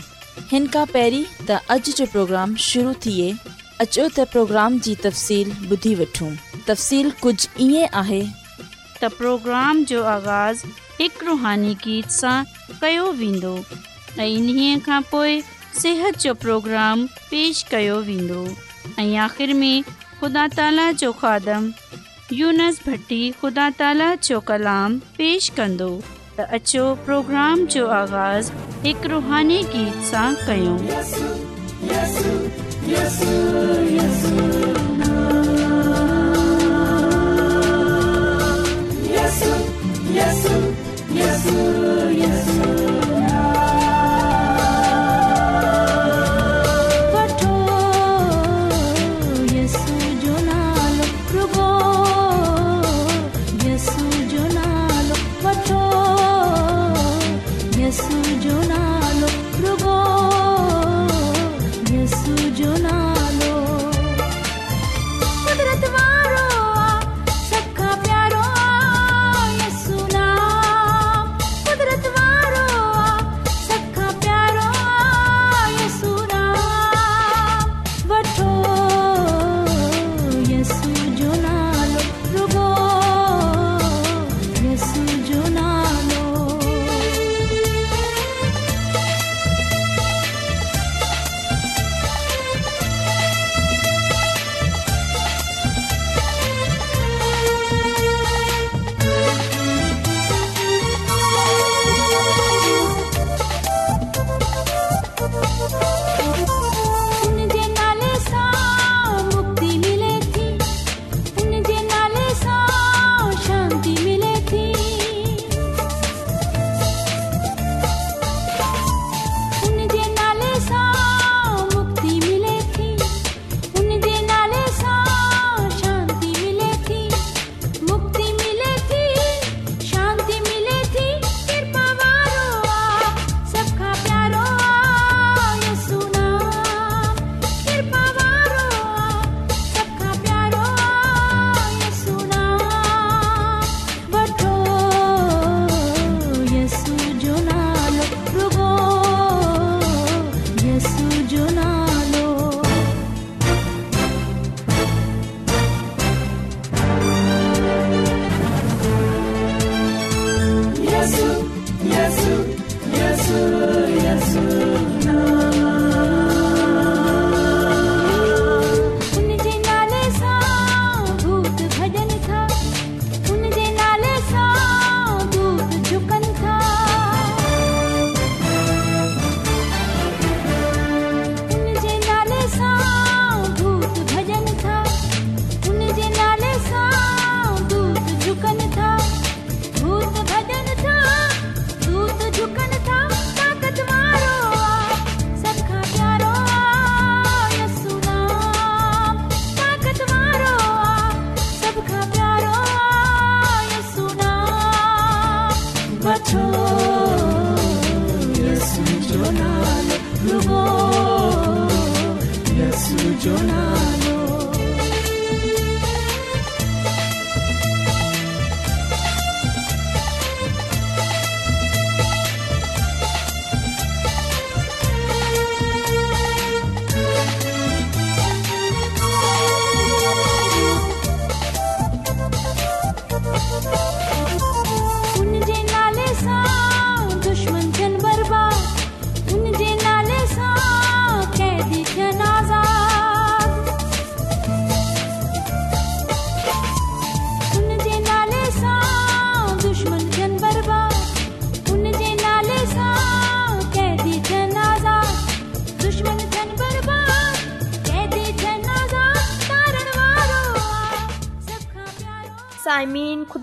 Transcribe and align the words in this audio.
हिन 0.52 0.66
खां 0.76 0.84
पहिरीं 0.94 1.24
त 1.24 1.60
अॼु 1.74 1.92
जो 1.98 2.06
प्रोग्राम 2.14 2.56
शुरू 2.66 2.92
थिए 3.06 3.28
अचो 3.54 4.08
त 4.16 4.26
प्रोग्राम 4.34 4.78
जी 4.86 4.94
तफ़सील 5.06 5.52
ॿुधी 5.76 5.94
वठूं 6.02 6.30
तफ़सील 6.70 7.10
कुझु 7.22 7.46
ईअं 7.68 7.92
आहे 8.02 8.20
त 8.62 9.12
प्रोग्राम 9.20 9.84
जो 9.92 10.02
आगाज़ 10.16 10.66
हिकु 11.00 11.26
रुहानी 11.30 11.74
गीत 11.86 12.10
सां 12.18 12.34
कयो 12.82 13.06
वेंदो 13.24 13.54
ऐं 13.62 14.30
ॾींहं 14.36 14.86
खां 14.88 15.00
पोइ 15.14 15.40
सिहत 15.84 16.20
जो 16.26 16.34
प्रोग्राम 16.46 17.06
पेश 17.30 17.62
कयो 17.74 18.00
वेंदो 18.10 18.44
ऐं 18.98 19.10
आख़िरि 19.30 19.60
में 19.62 19.84
ख़ुदा 20.20 20.48
ताला 20.58 20.90
जो 21.04 21.12
खादम 21.22 21.70
यूनस 22.36 22.78
भट्टी 22.88 23.18
ख़ुदा 23.40 23.68
ताला 23.78 24.14
जो 24.24 24.38
कलाम 24.48 24.98
पेश 25.18 25.48
कंदो 25.58 25.86
त 26.36 26.40
अचो 26.58 26.84
प्रोग्राम 27.06 27.58
जो 27.74 27.82
आगाज़ 28.00 28.46
एक 28.90 29.00
रुहानी 29.12 29.58
गीत 29.72 29.96
सां 30.12 30.30
कयो 30.44 30.74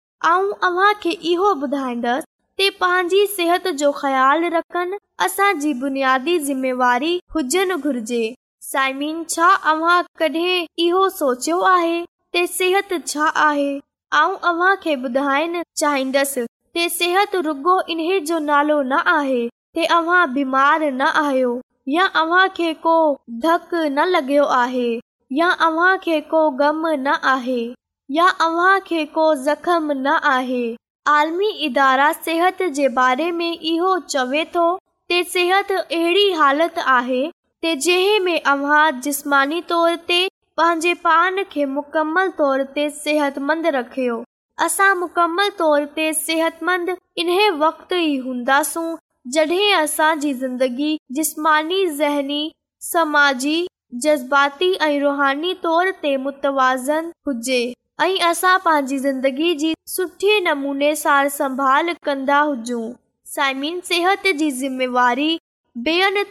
पंहिंजी 2.80 3.22
सिहत 3.38 3.64
जो 3.84 3.90
ख़्यालु 4.02 4.48
रखनि 4.58 4.96
असांजी 5.30 5.72
बुनियादी 5.86 6.36
ज़िमेवारी 6.50 7.14
हुजनि 7.38 7.76
घुरिजे 7.88 8.24
साइमिन 8.72 9.24
छा 9.30 9.48
अव्हां 9.72 10.02
कॾहिं 10.20 10.64
इहो 10.86 11.02
सोचियो 11.10 11.60
आहे 11.66 12.00
ते 12.34 12.46
सेहत 12.56 12.90
छा 13.08 13.26
आहे 13.44 13.68
आऊं 14.22 14.34
अव्हां 14.50 14.72
खे 14.86 14.96
ॿुधाइण 15.10 15.54
चाहींदसि 15.82 16.44
ते 16.74 16.88
सेहत 16.96 17.36
रुगो 17.46 17.76
इन्हे 17.94 18.20
जो 18.32 18.40
नालो 18.48 18.82
न 18.82 18.88
ना 18.88 18.98
आहे 19.14 19.40
ते 19.76 19.86
अव्हां 20.00 20.20
बीमार 20.34 20.84
न 20.92 21.08
आहियो 21.22 21.52
या 21.94 22.06
अव्हां 22.24 22.48
खे 22.58 22.74
को 22.88 22.98
धक 23.46 23.70
न 23.76 24.06
लॻियो 24.16 24.44
आहे 24.58 24.88
या 25.40 25.50
अव्हां 25.70 25.96
खे 26.04 26.20
को 26.34 26.50
गम 26.64 26.86
न 27.06 27.16
आहे 27.36 27.60
या 28.20 28.28
अव्हां 28.48 28.80
खे 28.92 29.06
को 29.18 29.34
ज़ख़म 29.46 29.92
न 30.02 30.20
आहे 30.34 30.64
आलमी 31.16 31.50
इदारा 31.70 32.12
सिहत 32.28 32.62
जे 32.82 32.90
बारे 33.00 33.32
में 33.40 33.52
इहो 33.52 33.98
चवे 34.10 34.46
थो 34.58 34.68
ते 35.10 35.24
सिहत 35.36 35.72
अहिड़ी 35.82 36.32
हालति 36.44 36.82
आहे 37.00 37.28
जिस्मानी 37.66 39.62
तोर 39.70 39.96
ते 40.08 40.28
पंहिंजे 40.58 40.94
पान 41.04 41.44
खे 41.52 41.66
मुकमल 41.66 42.30
तोर 42.38 42.64
ते 42.76 42.90
सेहतमंद 42.90 43.66
रखियो 43.76 44.24
असां 44.66 44.94
मुकमल 45.00 45.50
तोर 45.62 45.86
ते 45.96 46.12
सेहतमंद 46.20 46.96
इन्हीअ 47.24 47.52
वक़्त 47.64 47.94
हूंदासू 48.26 48.84
ज़ी 49.38 51.06
समाजी 52.92 53.58
जज़्बाती 54.04 54.72
ऐं 54.86 55.00
रुहानी 55.02 55.54
तोर 55.64 55.90
ते 56.02 56.16
मुतवाज़न 56.24 57.12
हुजे 57.28 57.60
ऐं 58.02 58.18
असां 58.30 58.58
पंहिंजी 58.66 58.98
ज़िंदगी 59.06 59.54
जी 59.62 59.74
सुठे 59.96 60.40
नमूने 60.48 60.96
सार 61.04 61.30
संभाल 61.40 61.94
कन्दा 62.06 62.40
हुजूं 62.40 62.84
साइमिन 63.36 63.80
सिहत 63.90 64.28
जी 64.42 64.52
ज़िमेवारी 64.62 65.38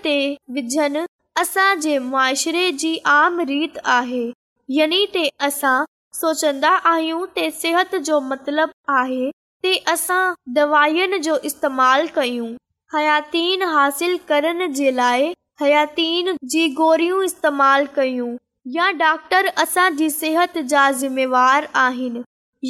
ते 0.05 0.17
विझनि 0.55 1.05
असांजे 1.41 1.97
मुआशिरे 1.99 2.71
जी 2.79 2.97
आम 3.15 3.41
रीत 3.49 3.77
आहे 3.85 4.31
यानी 4.77 5.05
ते 5.15 5.29
असां 5.47 5.83
सोचंदा 6.21 6.71
आहियूं 6.91 7.25
त 7.37 7.49
सिहत 7.55 7.95
जो 8.07 8.21
मतिलबु 8.29 8.73
आहे 8.93 9.31
ते 9.65 9.73
असां 9.93 10.23
दवाईयुनि 10.55 11.19
जो 11.27 11.37
इस्तेमालु 11.49 12.07
कयूं 12.17 12.49
हयाती 12.95 13.43
हासिलु 13.63 14.17
करण 14.29 14.73
जे 14.73 14.95
लाइ 14.97 15.33
हयाती 15.61 16.33
जी 16.51 16.67
गोरियूं 16.79 17.23
इस्तेमालु 17.25 17.87
कयूं 17.97 18.35
या 18.75 18.91
डॉक्टर 19.05 19.47
असांजी 19.63 20.09
सिहत 20.11 20.59
जा 20.69 20.91
ज़िमेवार 21.01 21.67
आहिनि 21.87 22.23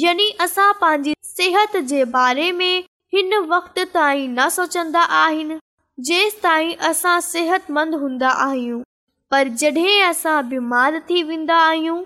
यानी 0.03 0.29
असां 0.45 0.71
पंहिंजी 0.81 1.13
सिहत 1.35 1.77
जे 1.93 2.03
बारे 2.19 2.51
में 2.59 2.73
हिन 3.13 3.33
वक़्त 3.53 3.79
ताईं 3.93 4.33
न 4.39 4.47
सोचंदा 4.59 5.01
आहिनि 5.23 5.57
जेंस 6.05 6.33
ताईं 6.41 6.75
असां 6.87 7.19
सिहतमंद 7.27 7.95
हूंदा 8.01 8.29
आहियूं 8.47 8.81
पर 9.31 9.47
जॾहिं 9.61 10.03
असां 10.05 10.41
बीमार 10.49 10.97
थी 11.09 11.21
वेंदा 11.29 11.55
आहियूं 11.69 11.97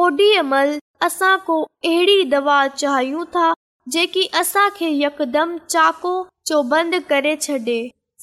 ओॾीमहिल 0.00 0.78
अहिड़ी 1.06 2.22
दवा 2.34 2.60
चाहियूं 2.76 3.24
था 3.34 3.52
जेकी 3.92 4.26
असांखे 4.40 4.90
यकदम 5.02 5.56
चाको 5.70 6.12
चो 6.46 6.62
बंद 6.70 6.94
करे 7.08 7.34
छॾे 7.40 7.78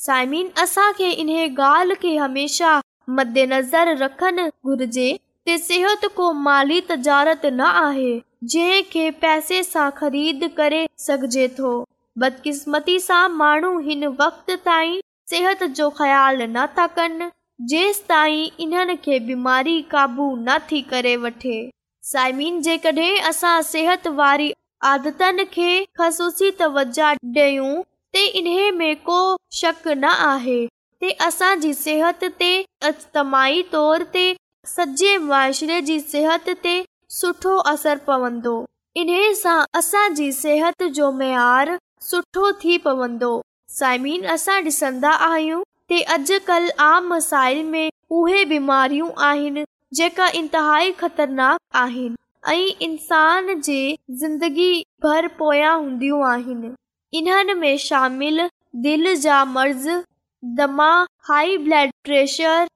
साइमीन 0.05 0.47
असांखे 0.63 1.09
इन 1.21 1.29
ॻाल्हि 1.43 1.95
खे 2.03 2.15
हमेशह 2.17 2.79
मदद 3.17 3.37
नज़र 3.53 3.95
रखणु 4.03 4.47
घुर्जे 4.65 5.55
सिहत 5.67 6.05
को 6.15 6.31
माली 6.47 6.79
तजारत 6.89 7.45
न 7.51 7.61
आहे 7.85 8.19
जंहिंखे 8.51 9.09
पैसे 9.21 9.63
सां 9.63 9.89
ख़रीद 9.99 10.47
करे 10.57 10.85
सघिजे 11.07 11.47
थो 11.59 11.73
बदकिस्मती 12.21 12.99
सां 12.99 13.27
माण्हू 13.37 13.77
हिन 13.85 14.05
वक़्त 14.21 14.51
ताईं 14.65 14.99
सिहत 15.29 15.63
जो 15.77 15.89
ख़्यालु 15.99 16.45
नथा 16.49 16.85
कनि 16.97 17.29
जेंस 17.69 17.99
ताईं 18.09 18.49
इन्हनि 18.63 18.95
खे 19.05 19.19
बीमारी 19.29 19.81
क़ाबू 19.91 20.35
न 20.39 20.57
थी 20.71 20.81
करे 20.91 21.15
वठे 21.23 23.15
असां 23.29 23.61
सिहत 23.73 24.07
वारी 24.19 24.51
ख़सूसी 25.97 26.49
ॾेयूं 26.61 27.73
त 28.15 28.23
इन 28.39 28.77
में 28.77 28.95
को 29.03 29.19
शक 29.59 29.87
न 29.87 30.03
आहे 30.27 30.63
असांजी 31.27 31.73
सिहत 31.73 32.23
ते 32.39 32.51
अजी 32.87 33.61
तोर 33.71 34.03
ते 34.13 34.25
सॼे 34.75 35.17
मुआरे 35.23 35.81
जी 35.89 35.99
सिहत 35.99 36.49
ते 36.63 36.83
सुठो 37.19 37.55
असर 37.71 37.97
पवंदो 38.07 38.55
इन 39.03 39.09
सां 39.43 39.59
असांजी 39.79 40.31
सिहत 40.41 40.83
जो 40.99 41.11
मयार 41.23 41.77
सुठो 42.09 42.51
थी 42.61 42.77
पवंदो 42.85 43.27
साइमीन 43.75 44.23
असां 44.31 44.55
डि॒सन्दा 44.63 45.09
आहियूं 45.25 45.61
की 45.91 46.01
अॼु 46.15 46.63
आम 46.85 47.05
मसाइल 47.11 47.63
में 47.75 47.89
उहे 48.17 48.43
बीमारियूं 48.45 49.07
आहिनि 49.27 49.63
जेका 49.99 50.27
इंतहाई 50.39 50.91
ख़तरनाक 51.01 51.59
आहिनि 51.83 52.15
ऐं 52.55 52.75
इंसान 52.87 53.61
जे 53.67 53.77
ज़िंदगी 54.23 54.67
भर 55.03 55.27
पोयां 55.37 55.75
हूंदियूं 55.83 56.23
आहिनि 56.31 56.71
इन्हनि 57.19 57.53
में 57.61 57.77
शामिल 57.85 58.47
दिल 58.87 59.13
जा 59.27 59.39
मर्ज़ 59.53 59.89
दमा 60.59 60.91
high 61.29 61.57
blood 61.69 61.91
pressure 62.09 62.67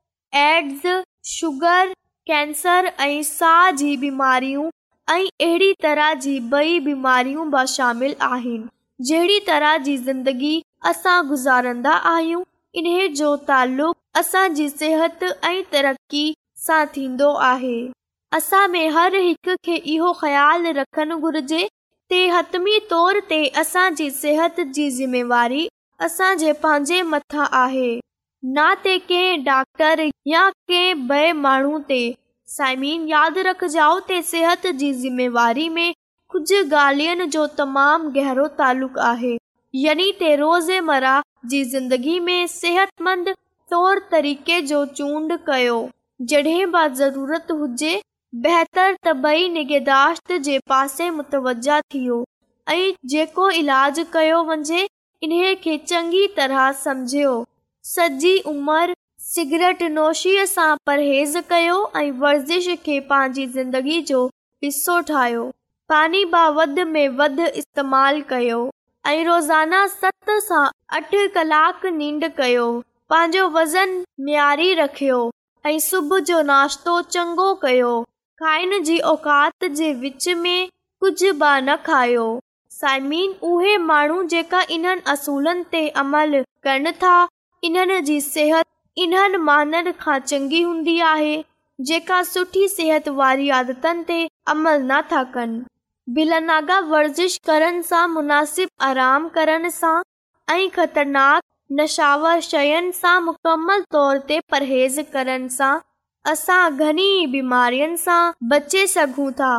AIDS 0.45 0.87
sugar 1.33 1.93
cancer 2.31 2.91
ऐं 3.09 3.21
साह 3.33 3.69
जी 3.83 3.95
बीमारियूं 4.07 4.69
ऐं 5.17 5.21
अहिड़ी 5.25 5.73
तरह 5.83 6.13
जी 6.25 6.39
बई 6.55 6.79
बीमारियूं 6.89 7.49
बि 7.57 7.67
शामिल 7.75 8.15
आहिनि 8.31 8.67
जहिड़ी 9.05 9.39
तरह 9.47 9.77
जी 9.77 9.95
ज़िंदगी 10.03 10.61
असां 10.89 11.17
गुज़ारंदा 11.27 11.91
आहियूं 11.95 12.41
इन्हे 12.75 13.07
जो 13.17 13.35
तालुक़ 13.47 14.17
असांजी 14.19 14.67
सिहत 14.69 15.23
ऐं 15.23 15.61
तरक़ी 15.71 16.23
सां 16.67 16.85
थींदो 16.95 17.31
आहे 17.49 17.77
असां 18.37 18.67
में 18.69 18.87
हर 18.95 19.15
हिक 19.15 19.49
खे 19.65 19.75
इहो 19.75 20.11
ख़्याल 20.21 20.65
रखनि 20.77 21.15
घुर्जे 21.15 21.67
असांजी 23.59 24.09
सिहत 24.11 24.59
जी 24.75 24.89
ज़िमेवारी 24.97 25.67
असांजे 26.05 26.51
पंहिंजे 26.63 27.01
मथां 27.13 27.45
आहे 27.61 27.89
न 28.55 28.73
त 28.85 28.97
के 29.11 29.35
डॉक्टर 29.43 30.03
माण्हू 31.35 31.77
ते 31.89 32.01
साइमिन 32.57 33.07
यादि 33.07 33.41
रखजो 33.51 33.99
ते 34.09 34.21
सिहत 34.33 34.67
जी 34.67 34.91
ज़िमेवारी 35.03 35.69
में 35.77 35.93
कुझु 36.37 36.55
ॻाल्हियुनि 36.77 37.25
जो 37.33 37.45
तमामु 37.59 38.09
गहिरो 38.15 38.45
तालुक़ु 38.57 38.99
आहे 39.01 39.33
यानी 39.75 40.11
ते 40.19 40.35
रोज़ेमरा 40.41 41.13
जी 41.49 41.63
ज़िंदगी 41.73 42.19
में 42.25 42.47
सेहतमंद 42.47 43.29
तौर 43.71 43.99
कयो 45.49 45.79
जॾहिं 51.65 52.23
ऐं 52.73 52.93
जेको 53.13 53.49
इलाज 53.61 53.99
कयो 54.13 54.43
वञे 54.51 54.87
इन 55.23 55.29
खे 55.63 55.77
चङी 55.87 56.27
तरह 56.37 56.71
सम्झियो 56.85 57.33
सॼी 57.95 58.37
उमिरि 58.53 58.95
सिगरेट 59.33 59.83
नोशीअ 59.97 60.45
सां 60.55 60.73
परहेज़ 60.87 61.37
कयो 61.49 61.77
ऐं 62.01 62.09
वर्ज़िश 62.23 62.67
खे 62.85 62.99
पंहिंजी 63.11 63.45
ज़िंदगी 63.57 64.01
जो 64.13 64.25
हिसो 64.63 64.99
ठाहियो 65.13 65.51
पानी 65.89 66.23
बि 66.33 66.39
वध 66.55 66.79
में 66.87 67.07
वध 67.17 67.39
इस्तेमालु 67.39 68.21
कयो 68.29 68.57
ऐं 69.07 69.23
रोज़ाना 69.25 69.85
सत 69.87 70.29
सां 70.47 70.65
अठ 70.97 71.13
कलाक 71.35 71.85
निंड 71.99 72.25
कयो 72.37 72.65
पंहिंजो 73.09 73.47
वज़न 73.49 74.03
मियारी 74.27 74.73
रखियो 74.79 75.19
ऐं 75.65 75.77
सुबुह 75.87 76.19
जो 76.29 76.41
नाश्तो 76.49 77.01
चङो 77.15 77.53
कयो 77.61 77.91
खाइण 78.43 78.81
जी 78.89 78.97
औकात 79.11 79.65
जे 79.77 79.93
विच 80.01 80.27
में 80.41 80.67
कुझु 81.03 81.31
बि 81.43 81.61
न 81.69 81.75
खायो 81.85 82.25
साइमीन 82.79 83.35
उहे 83.51 83.77
माण्हू 83.91 84.21
जेका 84.35 84.61
इन्हनि 84.77 85.01
असूलनि 85.15 85.63
ते 85.71 85.87
अमल 86.03 86.39
कनि 86.67 86.91
था 87.05 87.13
इन्हनि 87.69 88.01
जी 88.11 88.19
सिहत 88.27 88.65
इन्हनि 89.05 89.37
माननि 89.53 89.91
खां 90.03 90.19
चङी 90.27 90.61
हूंदी 90.67 90.99
आहे 91.13 91.39
जेका 91.91 92.21
सुठी 92.33 92.67
सिहत 92.77 93.09
वारी 93.23 93.49
आदतनि 93.61 94.03
ते 94.11 94.19
अमल 94.55 94.81
न 94.91 95.01
था 95.11 95.23
कनि 95.39 95.63
बिलनागा 96.15 96.77
वर्ज़िश 96.89 97.37
करण 97.45 97.81
सां 97.87 98.07
मुनासिबु 98.11 98.69
आराम 98.85 99.27
करण 99.29 99.67
सां 99.69 100.01
ऐं 100.53 100.69
ख़तरनाक 100.75 101.41
नशावर 101.79 102.39
शयुनि 102.41 102.91
सां 102.99 103.15
मुकमल 103.23 103.81
तौर 103.91 104.17
ते 104.29 104.39
परहेज़ 104.51 104.99
करण 105.15 105.47
सां 105.55 105.73
असां 106.31 106.61
घणी 106.85 107.25
बीमारियुनि 107.33 107.97
सां 108.03 108.19
बचे 108.51 108.85
सघूं 108.93 109.31
था 109.41 109.51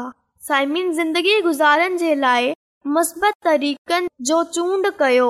साइमिन 0.48 0.92
ज़िंदगी 1.00 1.40
गुज़ारण 1.48 1.96
जे 2.04 2.14
लाइ 2.20 2.52
मसबत 2.96 3.34
तरीक़नि 3.48 4.08
जो 4.30 4.42
चूंड 4.54 4.90
कयो 5.00 5.28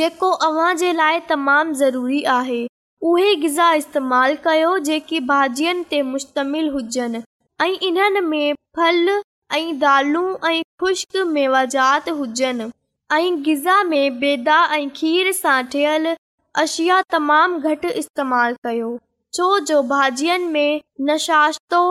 जेको 0.00 0.30
अव्हां 0.50 0.74
जे 0.84 0.92
लाइ 1.02 1.20
तमामु 1.32 1.74
ज़रूरी 1.82 2.22
आहे 2.38 2.62
उहे 3.10 3.34
गिज़ा 3.42 3.72
इस्तेमाल 3.82 4.36
कयो 4.46 4.76
जेकी 4.92 5.20
भाॼियुनि 5.34 5.84
ते 5.90 6.02
मुश्तमिल 6.14 6.68
हुजनि 6.78 7.22
ऐं 7.64 7.70
इन्हनि 7.88 8.20
में 8.30 8.54
फल 8.76 9.06
ऐं 9.54 9.78
दालूं 9.78 10.26
ऐं 10.48 10.62
ख़ुश्क 10.80 11.16
मेवा 11.30 11.64
जात 11.72 12.08
हुजनि 12.18 12.68
ऐं 13.16 13.42
गिज़ा 13.44 13.82
में 13.84 14.18
बेदा 14.20 14.58
ऐं 14.76 14.88
खीर 14.96 15.32
सां 15.38 15.62
ठहियल 15.72 16.06
अशिया 16.62 17.00
तमामु 17.14 17.58
घटि 17.72 17.88
इस्तेमालु 18.02 18.56
कयो 18.66 18.88
छो 19.34 19.48
जो 19.70 19.82
भाॼियुनि 19.92 20.46
में 20.54 20.80
नशाश्तो 21.10 21.82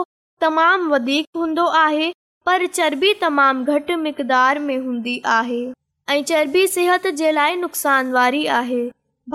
तमामु 0.41 0.89
वधीक 0.93 1.27
हूंदो 1.37 1.65
आहे 1.85 2.11
पर 2.45 2.65
चर्बी 2.79 3.13
तमामु 3.21 3.65
घटि 3.75 3.95
मक़दार 4.07 4.59
में 4.67 4.77
हूंदी 4.87 5.21
आहे 5.37 5.61
ऐं 6.15 6.21
चर्बी 6.33 6.67
सिहत 6.77 7.07
जे 7.21 7.31
लाइ 7.41 7.55
नुक़सान 7.65 8.11
वारी 8.19 8.45
आहे 8.59 8.83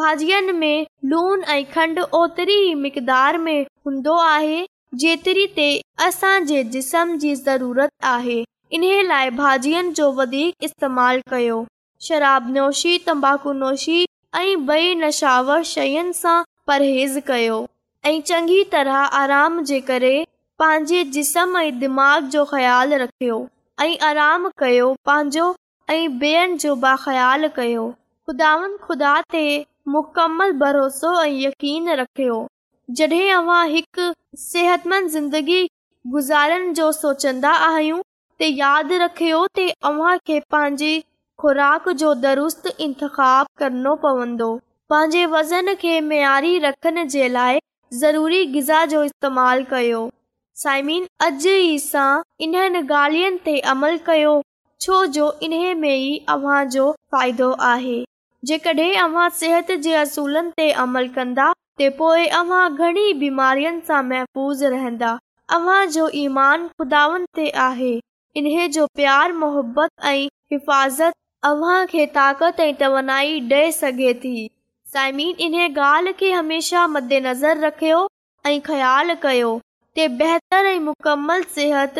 भाॼियुनि 0.00 0.52
में 0.62 0.87
लूणु 1.14 1.42
ऐं 1.56 1.64
खंडु 1.75 2.06
ओतिरी 2.23 2.62
मक़दार 2.87 3.38
में 3.49 3.61
हूंदो 3.62 4.18
आहे 4.33 4.64
जेतिरी 5.00 5.47
ते 5.57 5.65
जे 6.50 6.62
जिस्म 6.75 7.17
जी 7.23 7.35
ज़रूरत 7.38 7.88
आहे 8.11 8.37
इन्हे 8.76 9.03
लाइ 9.09 9.31
भाॼियुनि 9.41 9.91
जो 9.99 10.07
इस्तेमाल 10.69 11.21
कयो 11.33 11.57
शराब 12.07 12.49
नोशी 12.55 12.97
तम्बाकू 13.09 13.53
नोशी 13.62 13.97
ऐं 14.41 14.65
बेनशाव 14.71 15.50
शयुनि 15.73 16.12
सां 16.21 16.38
परहेज़ 16.71 17.19
कयो 17.31 17.59
ऐं 18.12 18.21
चङी 18.31 18.62
तरह 18.73 18.97
आराम 19.21 19.61
जे 19.73 19.81
करे 19.93 20.15
पंहिंजे 20.62 21.05
जिस्म 21.19 21.59
ऐं 21.65 21.79
दिमाग़ 21.85 22.31
जो 22.37 22.45
ख़्यालु 22.57 23.00
रखियो 23.05 23.38
ऐं 23.87 23.93
आराम 24.11 24.49
कयो 24.65 24.93
पंहिंजो 25.11 25.55
ऐं 25.91 26.00
ॿियनि 26.09 26.57
जो 26.67 26.75
बि 26.88 26.97
कयो 27.61 27.87
ख़ुदानि 28.26 28.76
खुदा 28.88 29.15
ते 29.35 29.43
मुकमल 29.97 30.61
भरोसो 30.65 31.11
ऐं 31.25 31.33
यकीन 31.47 31.88
रखियो 32.03 32.38
जॾहिं 32.99 33.31
अवां 33.35 33.61
हिकु 33.71 34.03
सिहतमंद 34.38 35.09
ज़िंदगी 35.11 35.64
गुज़ारण 36.12 36.73
जो 36.75 36.90
सोचंदा 36.93 37.50
आहियूं 37.66 38.00
यादि 38.43 38.97
रखियो 38.99 39.38
ते 39.57 39.69
अव्हां 39.90 40.16
खे 40.26 40.38
पंहिंजी 40.50 40.90
ख़ुराक 41.40 41.88
जो 42.02 42.12
दुरुस्त 42.25 42.66
इंतखाव 42.81 43.47
करणो 43.59 43.95
पवंदो 44.02 44.50
पंहिंजे 44.90 45.25
वज़न 45.37 45.75
खे 45.81 46.00
मयारी 46.11 46.59
रखण 46.66 47.07
जे 47.14 47.28
लाइ 47.28 47.59
ज़रूरी 48.00 48.45
गिज़ा 48.52 48.85
जो 48.93 49.02
इस्तेमाल 49.05 49.64
कयो 49.73 50.02
साइमीन 50.62 51.07
अॼु 51.28 51.55
ई 51.55 51.78
सां 51.87 52.07
इन्हनि 52.49 52.85
ॻाल्हियुनि 52.93 53.38
ते 53.49 53.59
अमल 53.75 53.99
कयो 54.11 54.40
छो 54.87 55.05
जो 55.19 55.33
इन्हे 55.43 56.19
फ़ाइदो 56.90 57.52
आहे 57.75 57.99
जेकॾहिं 58.52 58.97
अवां 59.09 59.28
सिहत 59.43 59.71
जे 59.88 59.95
असूलनि 60.05 60.50
ते 60.57 60.71
अमल 60.88 61.09
कंदा 61.19 61.52
ते 61.78 61.88
पोइ 61.97 62.26
अव्हां 62.40 62.68
घणी 62.75 63.12
बीमारियुनि 63.23 63.80
सां 63.87 64.02
महफ़ूज़ 64.04 64.64
रहंदा 64.64 65.09
अव्हां 65.56 65.88
जो 65.97 66.09
ईमान 66.25 66.66
खुदावन 66.80 67.25
ते 67.37 67.49
आहे 67.64 67.90
इन 68.37 68.47
जो 68.76 68.87
प्यार 69.00 69.33
मोहबत 69.42 69.90
ऐं 70.11 70.26
हिफ़ाज़त 70.52 71.14
अव्हां 71.49 71.85
खे 71.87 72.06
ताक़त 72.14 72.61
ऐं 72.61 72.73
तवानाई 72.80 73.40
थी 74.23 74.49
साइमीन 74.92 75.37
इन 75.49 75.54
ॻाल्हि 75.61 76.12
खे 76.21 76.30
हमेशह 76.33 76.87
मदेनज़र 76.95 77.59
रखियो 77.66 77.99
ऐं 78.47 78.61
ख़्यालु 78.71 79.16
कयो 79.23 79.52
ते 79.97 80.09
बहितर 80.23 80.66
ऐं 80.73 80.78
मुकमल 80.88 81.42
सिहत 81.59 81.99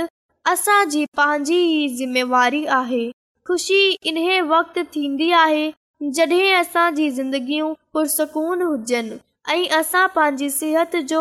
असांजी 0.55 1.05
पंहिंजी 1.21 1.61
ई 1.83 1.89
ज़िमेवारी 1.99 2.65
आहे 2.81 3.05
ख़ुशी 3.49 3.83
इन 4.13 4.25
वक़्तु 4.55 4.83
थींदी 4.97 5.31
आहे 5.45 5.71
जॾहिं 6.17 6.53
असांजी 6.61 7.11
ज़िंदगियूं 7.21 7.73
पुरसकून 7.93 8.63
हुजनि 8.63 9.19
ऐं 9.49 9.69
असां 9.79 10.07
पंहिंजी 10.15 10.49
सिहत 10.51 10.95
जो 11.11 11.19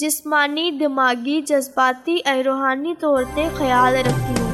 जिस्मानी 0.00 0.70
दिमाग़ी 0.78 1.40
जज़्बाती 1.50 2.16
ऐं 2.32 2.42
रुहानी 2.48 2.94
तौर 3.00 3.24
ते 3.38 3.46
ख़्यालु 3.56 4.02
रखूं 4.08 4.44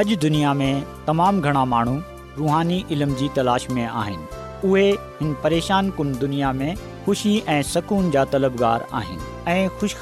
अॼु 0.00 0.16
दुनिया 0.26 0.52
में 0.60 0.82
तमामु 1.06 1.42
घणा 1.52 1.64
माण्हू 1.72 1.96
रुहानी 2.42 2.78
इल्म 2.98 3.14
जी 3.22 3.28
तलाश 3.40 3.68
में 3.78 3.84
आहिनि 3.86 4.68
उहे 4.70 4.84
हिन 5.24 5.32
परेशान 5.44 5.90
कुन 6.02 6.12
दुनिया 6.26 6.52
में 6.62 6.74
ख़ुशी 7.06 7.36
ऐं 7.56 7.60
सुकून 7.72 8.10
जा 8.18 8.24
तलबगार 8.36 8.86
आहिनि 9.02 9.32
ऐं 9.56 9.58
ख़ुश 9.80 9.96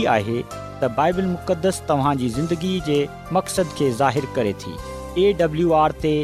ई 0.00 0.04
आहे 0.18 0.42
त 0.50 0.94
बाइबल 1.00 1.30
मुक़दस 1.38 1.82
तव्हांजी 1.88 2.28
ज़िंदगी 2.42 2.74
जे 2.92 2.98
मक़सद 3.38 3.76
खे 3.78 3.90
ज़ाहिर 4.04 4.32
करे 4.36 4.54
थी 4.64 4.76
ए 4.82 5.32
डब्लू 5.46 5.72
आर 5.86 6.00
ते 6.06 6.14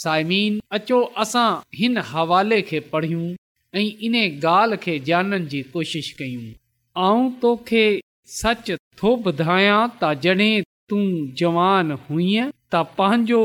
साइमीन 0.00 0.54
अचो 0.76 0.98
असां 1.22 1.48
हिन 1.78 1.96
हवाले 2.10 2.60
खे 2.68 2.78
पढ़ियूं 2.92 3.24
ऐं 3.76 3.82
इन 4.06 4.14
ॻाल्हि 4.28 4.78
खे 4.84 4.94
ॼाणण 5.08 5.44
जी 5.54 5.60
कोशिश 5.74 6.10
कयूं 6.20 6.46
ऐं 7.08 7.28
तोखे 7.42 7.84
सच 8.36 8.70
थो 9.02 9.10
ॿुधायां 9.32 9.76
त 10.02 10.12
जॾहिं 10.24 10.64
तूं 10.92 11.02
जवान 11.42 11.90
हुईं 12.06 12.46
त 12.74 12.82
पंहिंजो 13.02 13.42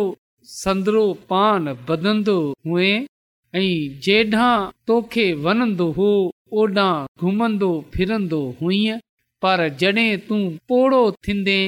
संदिरो 0.56 1.04
पान 1.34 1.70
बधंदो 1.90 2.38
हुए 2.70 2.92
ऐं 3.60 3.68
जेॾां 4.08 4.56
तोखे 4.92 5.28
वणंदो 5.48 5.90
हो 6.02 6.10
ओॾां 6.62 6.92
घुमंदो 7.26 7.72
फिरंदो 7.94 8.42
हुईं 8.62 9.04
पर 9.46 9.68
जॾहिं 9.80 10.12
तूं 10.30 10.42
पोड़ो 10.72 11.02
थींदे 11.28 11.60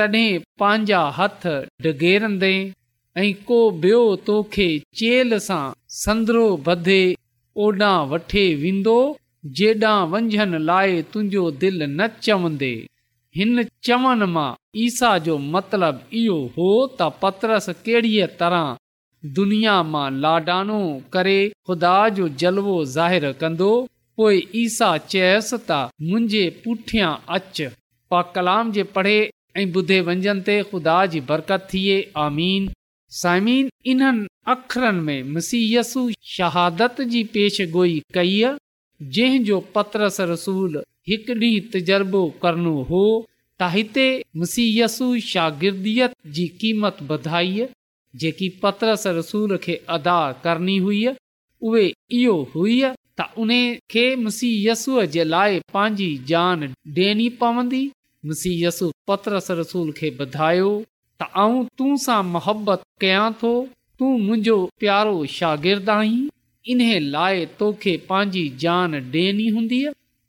तॾहिं 0.00 0.32
पंहिंजा 0.62 1.04
हथ 1.18 1.46
डगेरंदे 1.86 2.54
ऐं 3.18 3.32
को 3.48 3.58
बि॒यो 3.82 4.00
तोखे 4.24 4.66
चेल 4.98 5.36
सां 5.44 5.60
संदरो 5.98 6.46
बधे 6.66 6.96
ओॾां 7.66 7.94
वठे 8.10 8.42
वेंदो 8.62 8.96
जेडां 9.60 9.94
वंझन 10.14 10.52
लाइ 10.70 11.00
तुंहिंजो 11.12 11.44
दिलि 11.62 11.86
न 11.90 12.08
चवंदे 12.26 12.70
हिन 13.38 13.64
चवण 13.88 14.26
मां 14.34 14.50
ईसा 14.86 15.12
जो 15.28 15.38
मतिलब 15.56 16.02
इहो 16.22 16.36
हो 16.58 16.68
त 17.00 17.08
पतरस 17.22 17.70
कहिड़ीअ 17.88 18.28
तरह 18.42 18.68
दुनिया 19.40 19.78
मां 19.94 20.04
लाडानो 20.26 20.78
करे 21.16 21.38
ख़ुदा 21.70 21.96
जो 22.20 22.28
जलवो 22.44 22.76
ज़ाहिरु 22.98 23.32
कंदो 23.44 23.70
पोइ 24.20 24.44
ईसा 24.66 24.90
चयसि 25.12 25.56
त 25.62 25.80
मुंहिंजे 26.10 26.44
पुठियां 26.66 27.12
अच 27.40 27.64
पा 28.14 28.24
कलाम 28.38 28.76
जे 28.78 28.86
पढ़े 28.98 29.16
ऐं 29.62 29.68
ॿुधे 29.82 30.00
वंझन 30.12 30.48
ते 30.50 30.62
ख़ुदा 30.72 31.02
जी 31.16 31.28
बरकत 31.34 31.70
थिए 31.74 32.00
आमीन 32.30 32.74
साइमिन 33.20 33.68
इन्हनि 33.90 34.26
अखरनि 34.52 35.00
में 35.08 35.22
मुसीयसु 35.34 36.00
शहादत 36.36 37.00
जी 37.12 37.22
पेशिगोई 37.36 37.98
कई 38.14 38.34
जंहिं 39.18 39.42
जो 39.50 39.60
पतरस 39.76 40.16
रसूल 40.32 40.76
हिकु 41.08 41.34
ॾींहुं 41.42 41.70
तजुर्बो 41.74 42.20
करनो 42.44 42.74
हो 42.90 43.02
त 43.60 43.68
हिते 43.76 44.06
मुसु 44.42 45.08
शागिर्दीअ 45.30 46.08
जी 46.38 46.46
क़ीमत 46.62 46.98
बधाई 47.12 47.66
जेकी 48.22 48.48
पतरस 48.64 49.06
रसूल 49.20 49.56
खे 49.66 49.76
अदा 49.98 50.18
करणी 50.46 50.76
हुई 50.88 51.00
उहे 51.68 51.84
इहो 52.20 52.36
हुई 52.54 52.76
त 52.90 53.28
उन्हीअ 53.44 53.78
खे 53.94 54.04
मुसीयसुअ 54.26 55.06
जे 55.16 55.24
लाइ 55.32 55.60
पंहिंजी 55.78 56.10
जान 56.32 56.68
डि॒यणी 56.98 57.28
पवंदी 57.44 57.82
मुसीयसु 58.32 58.90
पत्रस 59.12 59.50
रसूल 59.62 59.90
खे 60.02 60.10
बधायो 60.20 60.70
त 61.20 61.28
आऊं 61.42 61.64
तूंसां 61.78 62.22
मुहबत 62.32 62.82
कयां 63.02 63.28
थो 63.42 63.52
तूं 63.98 64.10
मुंहिंजो 64.24 64.56
प्यारो 64.82 65.14
शागिर्दु 65.34 65.92
आहीं 65.92 66.28
इन 66.72 66.80
लाइ 67.14 67.44
तोखे 67.60 67.94
पंहिंजी 68.08 68.42
जान 68.64 68.98
डि॒यणी 69.14 69.46
हूंदी 69.54 69.78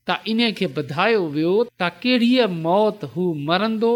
त 0.09 0.17
इन्हे 0.33 0.51
खे 0.59 0.67
ॿुधायो 0.81 1.23
वियो 1.33 1.55
त 1.81 2.47
मौत 2.67 3.03
हू 3.15 3.25
मरंदो 3.49 3.91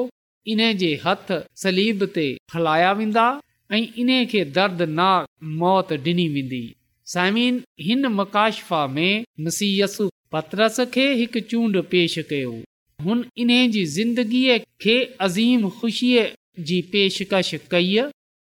इन 0.53 0.61
जे 0.81 0.89
हथ 1.05 1.31
सलीब 1.63 2.03
ते 2.15 2.25
खलाया 2.53 2.91
वेंदा 2.99 3.25
ऐं 3.75 3.81
इन्हे 4.03 4.19
खे 4.31 4.43
दर्दनाक 4.59 5.29
मौत 5.63 5.93
डि॒नी 6.07 6.27
वेंदी 6.35 6.61
साइमिन 7.13 7.61
हिन 7.85 8.05
मक़ाशफा 8.17 8.81
में 8.97 9.23
मसीयस 9.45 9.97
पतरस 10.35 10.79
खे 10.97 11.07
हिकु 11.21 11.45
चूंड 11.53 11.81
पेश 11.95 12.17
कयो 12.33 12.53
हुन 13.05 13.23
इन्हे 13.43 13.59
जी 13.77 13.83
ज़िंदगीअ 13.95 14.57
खे 14.85 14.95
अज़ीम 15.25 15.67
खु़शीअ 15.79 16.23
जी 16.59 16.81
पेशकश 16.91 17.53
कई 17.71 17.95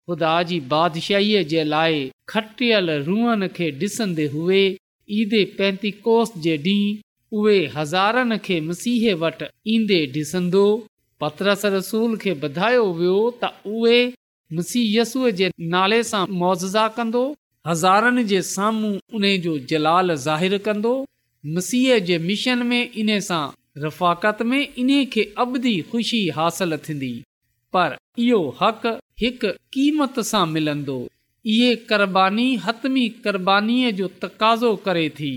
ख़ुदा 0.10 0.34
जी 0.50 0.60
बादशाहीअ 0.74 1.42
जे 1.54 1.64
लाइ 1.70 1.98
खटियल 2.30 2.90
रूहनि 3.08 3.48
खे 3.56 3.70
ॾिसंदे 3.82 4.28
उहे 4.42 4.60
ईदे 5.20 5.44
पैंतीकोस 5.58 6.32
जे 6.46 6.56
ॾींहुं 6.68 7.40
उहे 7.42 7.58
हज़ारनि 7.76 8.38
खे 8.46 8.60
मसीह 8.70 9.14
वटि 9.24 9.50
ईंदे 9.76 10.00
ॾिसंदो 10.16 10.64
पतरस 11.24 11.66
रसूल 11.76 12.16
खे 12.24 12.36
ॿुधायो 12.44 12.86
वियो 13.02 13.18
त 13.44 13.52
उहे 13.74 14.00
मसीहयसूअ 14.62 15.32
जे 15.42 15.52
नाले 15.76 16.02
सां 16.14 16.24
मुआवज़ा 16.40 16.88
कंदो 17.00 17.26
हज़ारनि 17.72 18.24
जे 18.34 18.42
साम्हूं 18.56 18.94
उन 19.20 19.26
जो 19.48 19.58
जलाल 19.74 20.16
ज़ाहि 20.28 20.58
कंदो 20.70 20.96
मसीह 21.60 22.00
जे 22.12 22.18
मिशन 22.32 22.68
में 22.74 22.82
इन 23.06 23.14
सां 23.30 23.44
रफ़ाकत 23.88 24.42
में 24.54 24.60
इन्हे 24.62 25.30
अबदी 25.46 25.76
ख़ुशी 25.92 26.28
हासिलु 26.38 26.78
थींदी 26.90 27.16
पर 27.78 27.96
इहो 28.26 28.38
हक़ 28.62 28.86
हिकु 29.22 29.50
क़ीमत 29.76 30.16
सां 30.30 30.46
मिलंदो 30.54 30.98
इहा 31.54 32.46
हतमी 32.68 33.04
क़बानीअ 33.26 33.92
जो 34.00 34.08
तक़ाज़ो 34.24 34.72
करे 34.88 35.06
थी 35.20 35.32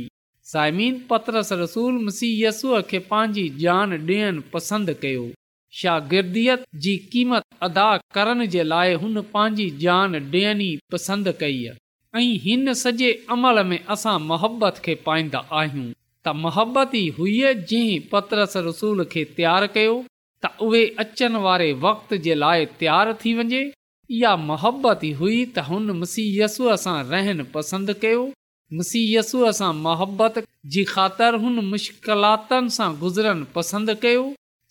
सायमिन 0.53 0.95
पतरस 1.11 1.51
रसूल 1.63 1.99
मसीयसूअ 2.07 2.81
खे 2.91 2.99
पंहिंजी 3.11 3.45
जान 3.65 3.93
ॾियण 3.99 4.41
पसंदि 4.55 4.95
कयो 5.03 5.27
शागिर्दियत 5.81 6.65
जी 6.85 6.95
क़ीमत 7.13 7.47
अदा 7.67 7.89
करण 8.17 8.45
जे 8.55 8.63
लाइ 8.73 8.95
हुन 9.03 9.23
पंहिंजी 9.35 9.67
जान 9.85 10.17
ॾियणी 10.23 10.71
पसंदि 10.95 11.35
कई 11.43 11.59
ऐं 12.21 12.27
हिन 12.47 12.73
सॼे 12.85 13.11
अमल 13.37 13.65
में 13.73 13.79
असां 13.97 14.17
मोहबत 14.31 14.81
खे 14.87 14.95
पाईंदा 15.11 15.45
आहियूं 15.61 15.87
त 15.91 16.35
मोहबत 16.47 16.97
ई 17.03 17.05
हुई 17.19 17.69
जीअं 17.73 18.03
पतरस 18.15 18.57
रसूल 18.71 19.05
खे 19.13 19.25
तयारु 19.37 19.69
कयो 19.77 19.95
त 20.45 20.49
उहे 20.67 20.85
अचनि 21.03 21.39
वारे 21.45 21.73
वक़्त 21.85 22.13
जे 22.27 22.35
लाइ 22.43 22.65
तयारु 22.81 23.13
थी 23.25 23.33
वञे 23.39 23.59
इहा 24.19 24.35
मोहबत 24.51 25.01
ई 25.05 25.11
हुई 25.21 25.35
त 25.49 25.65
हुन 25.71 25.91
मुसीयसुअ 26.03 26.77
सां 26.85 26.95
रहनि 27.11 27.45
पसंदि 27.57 27.95
कयो 28.05 28.23
मुसीयसूअ 28.79 29.51
सां 29.59 29.73
मोहबत 29.87 30.39
जी 30.77 30.85
ख़ातिर 30.93 31.37
हुन 31.45 31.65
मुश्किलातुनि 31.73 32.75
सां 32.79 32.89
गुज़रनि 33.03 33.51
पसंदि 33.59 33.97
कयो 34.07 34.23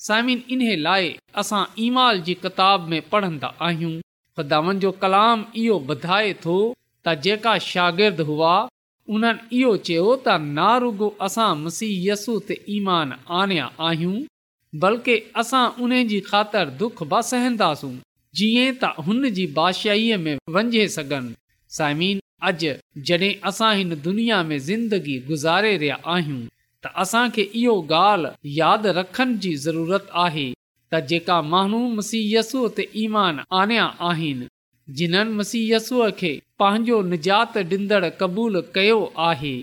साइमिन 0.08 0.42
इन 0.58 0.66
लाइ 0.88 1.12
असां 1.44 1.62
ईमाल 1.86 2.22
जी 2.30 2.36
किताब 2.48 2.90
में 2.96 3.02
पढ़ंदा 3.14 3.54
आहियूं 3.68 3.94
ख़ुदावन 4.38 4.80
जो 4.88 4.92
कलाम 5.06 5.46
इहो 5.66 5.78
ॿुधाए 5.94 6.34
थो 6.48 6.58
त 6.72 7.16
जेका 7.28 7.56
शागिर्दु 7.70 8.28
हुआ 8.32 8.54
उन्हनि 9.18 9.46
इहो 9.62 9.76
चयो 9.90 10.10
त 10.10 10.42
ना 10.58 10.72
रुगो 10.88 11.14
असां 11.30 11.50
मुसीयसु 11.66 12.38
ते 12.50 12.60
ईमान 12.80 13.16
आणिया 13.44 13.70
आहियूं 13.92 14.18
बल्कि 14.84 15.14
असां 15.42 15.64
उन 15.84 15.96
जी 16.08 16.20
ख़ातिर 16.28 16.70
दुख 16.82 17.02
बासूं 17.14 17.94
जीअं 18.40 18.66
त 18.82 18.92
हुन 19.06 19.30
जी 19.38 19.46
बादशाही 19.56 20.16
में 20.26 20.38
वञे 20.58 20.84
सघनि 20.96 21.34
साइमीन 21.78 22.20
अॼु 22.50 22.74
जॾहिं 23.08 23.34
असां 23.52 23.72
हिन 23.80 23.96
दुनिया 24.08 24.42
में 24.50 24.58
ज़िंदगी 24.68 25.16
गुज़ारे 25.30 25.72
रहिया 25.78 25.98
आहियूं 26.16 26.42
त 26.86 26.92
असांखे 27.06 27.42
इहो 27.62 27.74
ॻाल्हि 28.02 28.54
यादि 28.60 28.92
रखनि 29.00 29.38
जी 29.46 29.56
ज़रूरत 29.66 30.08
आहे 30.26 30.46
त 30.94 31.00
जेका 31.14 31.42
माण्हू 31.54 31.80
मसीयसू 31.96 32.68
ते 32.78 32.88
ईमान 33.06 33.40
आन्या 33.62 33.90
आहिनि 34.12 34.48
जिन्हनि 35.00 35.34
मसीयसूअ 35.40 36.10
खे 36.20 36.32
पंहिंजो 36.64 37.02
निजात 37.16 37.58
ॾींदड़ 37.64 38.06
क़बूलु 38.22 38.62
कयो 38.78 39.00
आहे 39.32 39.56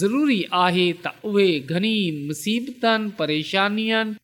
ज़रूरी 0.00 0.42
आहे 0.64 0.92
त 1.06 1.14
उहे 1.32 1.48
घणी 1.74 1.94
मुसीबतनि 2.26 4.16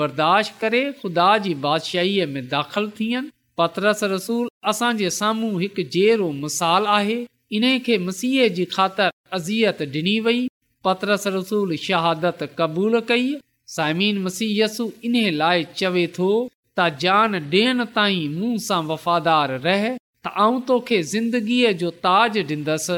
बर्दाश्त 0.00 0.58
करे 0.60 0.80
ख़ुदा 1.02 1.26
जी 1.46 1.52
बादशाहीअ 1.64 2.26
में 2.34 2.46
दाख़िल 2.48 2.88
थियनि 2.98 4.46
असांजे 4.70 5.10
साम्हूं 5.18 5.60
हिकु 5.60 5.82
जहिड़ो 5.96 6.30
मिसाल 6.44 6.86
आहे 6.96 7.18
इन 7.58 7.78
खे 7.86 7.98
मसीह 8.08 8.48
जी 8.58 8.64
ख़ातिर 8.74 9.78
डि॒नी 9.92 10.18
वई 10.28 10.46
पतरस 10.84 11.26
रसूल 11.36 11.76
शहादत 11.86 12.48
कबूल 12.58 13.00
कई 13.08 13.34
साइमीन 13.76 14.18
मसीयसु 14.24 14.90
इन 15.04 15.16
लाइ 15.36 15.64
चवे 15.76 16.06
थो 16.18 16.30
त 16.78 16.88
जान 17.04 17.34
ॾियण 17.40 17.84
ताईं 17.96 18.34
मूं 18.40 18.56
सां 18.68 18.82
वफ़ादार 18.92 19.58
रहे 19.68 19.96
आऊं 20.42 20.60
तोखे 20.68 20.96
ज़िंदगीअ 21.14 21.70
जो 21.82 21.90
ताज 22.06 22.36
डि॒ंदसि 22.48 22.96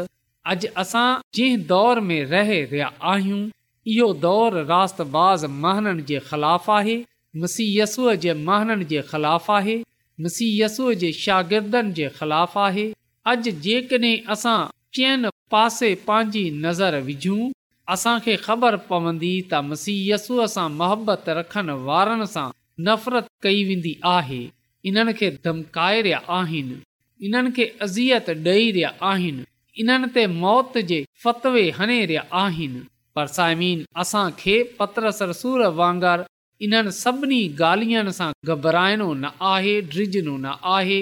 अॼु 0.54 0.70
असां 0.82 1.04
जंहिं 1.38 1.60
दौर 1.72 2.00
में 2.10 2.24
रहे 2.32 2.56
रहिया 2.70 2.88
आहियूं 3.12 3.42
इहो 3.88 4.12
दौरु 4.22 4.62
रातबाज़ 4.70 5.46
महननि 5.62 6.02
जे 6.08 6.18
ख़िलाफ़ु 6.30 6.72
आहे 6.72 6.96
मसीयसूअ 7.42 8.14
जे 8.24 8.34
महननि 8.48 8.84
जे 8.92 9.00
ख़िलाफ़ु 9.10 9.52
आहे 9.52 9.76
मसीयसूअ 10.20 10.92
जे 11.02 11.12
शागिर्दनि 11.22 11.92
जे 11.98 12.08
ख़िलाफ़ु 12.18 12.60
आहे 12.62 12.84
अॼु 13.30 13.42
जेकॾहिं 13.66 14.16
असां 14.34 14.56
चैन 14.94 15.28
पासे 15.52 15.94
पंहिंजी 16.08 16.44
नज़र 16.66 16.98
विझूं 17.08 17.50
असांखे 17.94 18.36
ख़बर 18.46 18.76
पवंदी 18.90 19.32
त 19.52 19.62
मसीयसूअ 19.70 20.46
सां 20.56 20.68
मोहबत 20.80 21.28
रखनि 21.40 21.78
वारनि 21.88 22.26
सां 22.36 22.48
नफ़रत 22.88 23.26
कई 23.42 23.64
वेंदी 23.72 23.96
आहे 24.16 24.42
इन्हनि 24.90 25.12
खे 25.22 25.30
धमकाए 25.44 26.00
रहिया 26.02 26.20
आहिनि 26.42 26.80
इन्हनि 27.28 27.50
खे 27.56 27.66
अज़ियत 27.88 28.30
डे॒ई 28.46 28.70
रहिया 28.76 28.92
आहिनि 29.12 29.44
इन्हनि 29.84 30.08
ते 30.18 30.26
मौत 30.38 30.78
जे 30.92 31.04
फ़तवे 31.24 31.66
हणे 31.80 31.98
रहिया 32.04 32.22
आहिनि 32.44 32.86
परसायमीन 33.20 33.82
असांखे 34.00 34.56
पत्र 34.78 35.10
सर 35.20 35.32
सुर 35.40 35.60
वांगुरु 35.78 36.22
इन्हनि 36.64 36.90
सभिनी 37.04 37.40
ॻाल्हियुनि 37.60 38.12
सां 38.18 38.30
घबराइणो 38.52 39.08
न 39.22 39.24
आहे 39.54 39.74
ड्रिजणो 39.92 40.36
न 40.44 40.52
आहे 40.76 41.00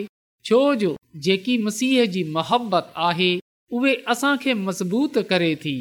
छो 0.49 0.59
जो 0.81 0.91
जेकी 1.27 1.57
मसीह 1.67 2.05
जी 2.15 2.23
मोहबत 2.37 2.87
आहे 3.09 3.31
उहे 3.77 3.95
असांखे 4.13 4.53
मज़बूत 4.67 5.19
करे 5.31 5.55
थी 5.63 5.75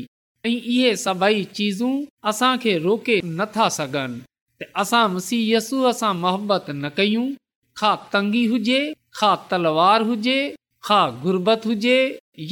ऐं 0.46 0.50
इहे 0.74 0.96
सभई 1.06 1.44
चीज़ूं 1.58 1.94
असांखे 2.30 2.78
रोके 2.86 3.20
नथा 3.40 3.68
सघनि 3.78 4.20
त 4.62 4.70
असां 4.84 5.04
मसीहसूअ 5.16 5.92
सां 6.02 6.14
मुहबत 6.26 6.70
न 6.84 6.90
कयूं 7.00 7.26
खा 7.82 7.94
तंगी 8.14 8.46
हुजे 8.54 8.80
खां 9.20 9.36
तलवार 9.52 10.08
हुजे 10.12 10.38
खां 10.90 11.06
गुरबत 11.26 11.68
हुजे 11.72 11.98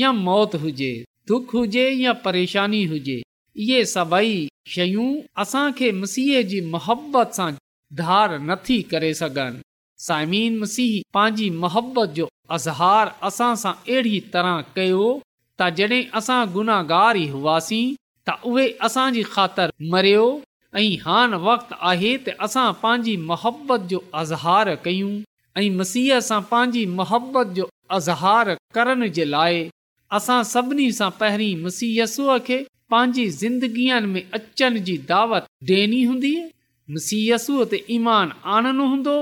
या 0.01 0.11
मौत 0.25 0.55
हुजे 0.65 0.93
दुख 1.29 1.55
हुजे 1.59 1.85
या 2.05 2.11
परेशानी 2.25 2.83
हुजे 2.93 3.19
इहे 3.57 3.83
सभई 3.85 4.31
शयूं 4.67 5.07
असांखे 5.41 5.91
मसीह 5.99 6.41
जी 6.47 6.59
मोहबत 6.71 7.35
सां 7.35 7.51
धार 7.97 8.37
नथी 8.47 8.81
करे 8.91 9.13
सघनि 9.19 9.61
साइमीन 10.05 10.57
मसीह 10.59 11.01
पंहिंजी 11.13 11.49
मोहबत 11.63 12.09
जो 12.17 12.27
अज़हार 12.57 13.11
असां 13.29 13.53
सां 13.61 13.73
अहिड़ी 13.75 14.19
तरह 14.33 14.59
कयो 14.79 15.05
त 15.59 15.69
जॾहिं 15.79 16.03
असां 16.21 16.39
गुनाहगार 16.57 17.15
ई 17.21 17.27
हुआसीं 17.35 17.93
त 18.29 18.35
उहे 18.51 18.65
असांजी 18.89 19.23
ख़ातिर 19.35 19.71
मरियो 19.95 20.25
ऐं 20.75 20.89
हा 21.05 21.19
वक्त 21.47 21.73
आहे 21.93 22.13
त 22.27 22.35
असां 22.47 22.67
पंहिंजी 22.83 23.15
मोहबत 23.31 23.87
जो 23.93 24.03
अज़हार 24.23 24.75
कयूं 24.87 25.13
ऐं 25.63 25.69
मसीह 25.83 26.19
सां 26.31 26.41
पंहिंजी 26.51 26.85
मोहबत 26.99 27.55
जो 27.61 27.69
अज़हार 27.99 28.53
करण 28.79 29.07
जे 29.19 29.25
लाइ 29.37 29.65
असां 30.19 30.41
सभिनी 30.53 30.91
सां 31.01 31.11
पहिरीं 31.21 32.39
खे 32.49 32.63
पंहिंजी 32.91 33.27
ज़िंदगीअ 33.41 33.99
में 34.05 34.23
अचनि 34.33 34.79
जी 34.87 34.97
दावती 35.11 36.01
हूंदी 36.09 36.33
नसीयसूअ 36.97 37.65
ते 37.71 37.79
ईमान 37.95 38.31
आणंदो 38.55 38.85
हूंदो 38.91 39.15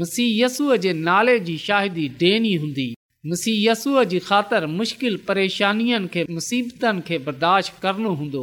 नसीयस 0.00 0.56
जे 0.84 0.92
नाले 1.08 1.38
जी 1.48 1.56
शाहिदी 1.66 2.06
डेनी 2.22 2.54
हूंदी 2.62 2.86
नसीयसूअ 3.32 4.04
जी 4.12 4.18
ख़ातिर 4.28 4.66
मुश्किल 4.78 5.16
परेशानियुनि 5.28 6.08
खे 6.14 6.24
मुसीबतुनि 6.38 7.04
खे 7.10 7.18
बर्दाश्त 7.28 7.78
करणो 7.84 8.14
हूंदो 8.22 8.42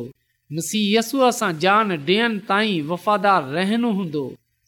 नसीयसूअ 0.60 1.32
सां 1.40 1.52
जान 1.66 1.92
ॾियनि 1.98 2.40
ताईं 2.54 2.88
वफ़ादार 2.94 3.46
रहणो 3.58 3.92
हूंदो 4.00 4.24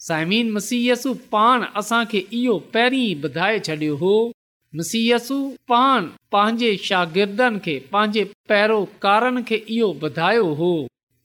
साइमिन 0.09 0.51
मसीयसु 0.57 1.13
पाण 1.37 1.63
असांखे 1.83 2.25
इहो 2.41 2.55
पहिरीं 2.75 3.07
ॿुधाए 3.27 3.59
छॾियो 3.69 3.95
हो 4.03 4.13
मसीयसु 4.79 5.35
पाण 5.71 6.05
पंहिंजे 6.33 6.69
शागिर्दनि 6.87 7.59
खे 7.65 7.73
पंहिंजे 7.93 8.21
पहिरो 8.51 8.77
कारनि 9.03 9.41
खे 9.49 9.57
इहो 9.75 9.87
ॿुधायो 10.05 10.45
हो 10.61 10.69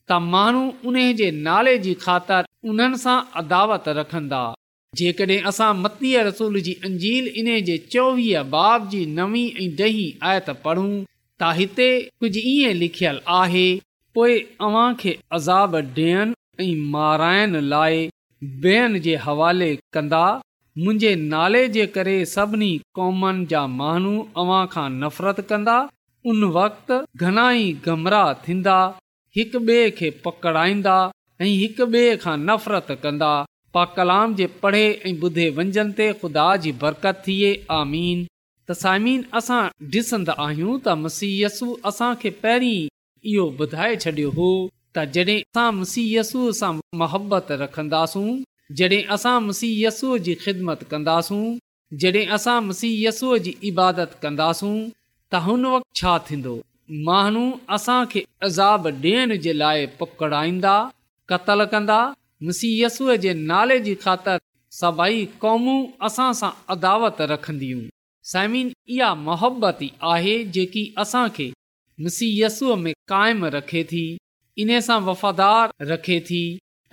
त 0.09 0.17
माण्हू 0.33 0.61
उन 0.91 0.97
जे 1.21 1.29
नाले 1.47 1.73
जी 1.85 1.93
ख़ातिर 2.03 2.43
उन्हनि 2.73 2.97
सां 3.03 3.15
अदावत 3.41 3.87
रखंदा 3.99 4.41
जेकॾहिं 5.01 5.39
असां 5.53 5.71
मतनीअ 5.83 6.21
रसूल 6.29 6.59
जी 6.67 6.73
अंजील 6.89 7.25
इन 7.43 7.49
जे 7.69 7.77
चोवीह 7.95 8.43
बाब 8.55 8.87
जी 8.93 9.01
नवी 9.19 9.43
ऐं 9.63 9.69
ॾहीं 9.85 10.07
आयत 10.29 10.49
पढ़ूं 10.67 10.91
त 10.97 11.51
हिते 11.61 11.89
कुझु 12.19 12.41
ईअं 12.53 12.75
लिखियल 12.83 13.17
आहे 13.39 13.67
पोइ 14.19 14.39
अव्हां 14.67 14.87
खे 15.03 15.15
अज़ाब 15.39 15.75
ॾियनि 15.87 16.39
ऐं 16.63 16.69
माराइण 16.97 17.61
लाइ 17.73 17.97
ॿियनि 18.67 19.03
जे 19.09 19.15
हवाले 19.27 19.71
कंदा 19.97 20.23
मुंहिंजे 20.83 21.09
नाले 21.31 21.61
जे 21.75 21.85
करे 21.95 22.11
सभिनी 22.33 22.67
कौमनि 22.97 23.45
जा 23.53 23.61
माण्हू 23.79 24.11
अव्हां 24.41 24.59
खां 24.73 24.83
नफ़रत 25.01 25.39
कंदा 25.49 25.73
उन 26.33 26.43
वक़्ति 26.57 26.97
घणाई 27.23 27.65
गमराह 27.87 28.29
थींदा 28.43 28.75
हिकु 29.37 29.59
ॿिए 29.69 29.89
खे 29.97 30.09
पकड़ाईंदा 30.27 30.93
ऐं 31.45 31.49
हिकु 31.63 31.85
ॿिए 31.95 32.13
खां 32.23 32.35
नफ़रतु 32.49 32.95
कंदा 33.03 33.31
पा 33.77 33.83
कलाम 33.97 34.35
जे 34.41 34.47
पढ़े 34.61 34.83
ऐं 35.09 35.13
ॿुधे 35.25 35.49
वंझंदे 35.57 36.07
ख़ुदा 36.21 36.45
जी 36.65 36.71
बरकत 36.85 37.21
थिए 37.27 37.51
आमीन 37.79 38.23
त 38.27 38.77
साइमीन 38.83 39.25
असां 39.41 39.61
डि॒संदा 39.95 40.37
आहियूं 40.45 40.77
त 40.79 40.97
मसीयसु 41.05 41.67
असांखे 41.91 42.31
पहिरीं 42.45 43.35
इहो 43.35 43.45
ॿुधाए 43.65 43.95
छॾियो 44.05 44.31
हो 44.39 44.49
त 44.97 45.09
जॾहिं 45.17 45.39
असां 45.47 45.67
मसीयसू 45.83 46.47
सां 46.61 46.73
मोहबत 47.03 47.53
रखंदासूं 47.65 48.27
जॾहिं 48.77 49.03
असां 49.13 49.39
मुसीयसूअ 49.43 50.17
जी 50.25 50.33
ख़िदमत 50.45 50.81
कंदासूं 50.89 51.45
जॾहिं 52.01 52.25
असां 52.35 52.57
मुसीयसूअ 52.65 53.37
जी 53.45 53.53
इबादत 53.69 54.11
कंदासूं 54.25 54.73
त 55.31 55.41
हुन 55.45 55.65
वक़्तु 55.73 55.99
छा 56.01 56.11
थींदो 56.27 56.51
माण्हू 57.07 57.45
असां 57.77 57.97
खे 58.11 58.23
अज़ाबु 58.49 58.89
ॾियण 59.05 59.33
जे 59.45 59.53
लाइ 59.61 59.85
पकड़ाईंदा 60.01 60.75
क़तल 61.33 61.65
कंदा 61.73 61.97
मुसीयसूअ 62.49 63.15
जे 63.25 63.33
नाले 63.49 63.79
जी 63.87 63.95
ख़ातिर 64.03 64.37
सभई 64.81 65.25
क़ौमूं 65.45 65.79
असां 66.09 66.29
सां 66.41 66.51
अदावत 66.75 67.21
रखंदियूं 67.33 67.81
साइमिन 68.33 68.71
इहा 68.97 69.09
मोहबत 69.27 69.77
ई 69.87 69.89
आहे 70.13 70.35
जेकी 70.59 70.83
असां 71.05 71.27
खे 71.39 71.49
में 72.83 72.93
कायम 73.13 73.45
रखे 73.57 73.83
थी 73.93 74.05
इन 74.65 74.79
सां 74.89 74.99
वफ़ादार 75.11 75.71
रखे 75.93 76.19
थी 76.31 76.43